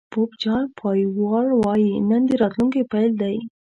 پوپ 0.13 0.29
جان 0.41 0.63
پایول 0.79 1.47
وایي 1.61 1.91
نن 2.09 2.21
د 2.29 2.31
راتلونکي 2.41 2.81
پيل 2.91 3.11
دی. 3.21 3.35